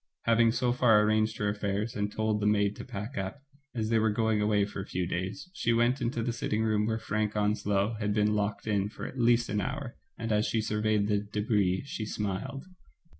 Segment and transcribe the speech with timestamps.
[0.23, 3.43] Having so far arranged her affairs, and told the maid to pack up,
[3.75, 6.87] as they were going away for a few days, she went into the sitting room
[6.87, 10.59] where Frank Onslow had been locked in for at least an hour, and, as she
[10.59, 12.65] surveyed the d^bris^ she smiled.